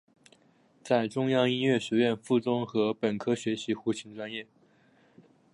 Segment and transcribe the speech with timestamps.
[0.83, 4.47] 在中央音乐学院附中和本科学习胡琴专业。